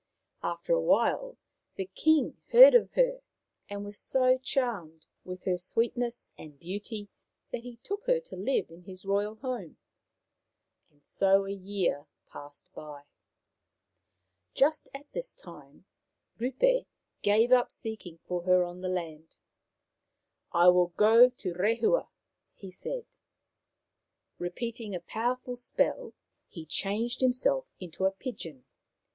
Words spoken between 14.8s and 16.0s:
at this time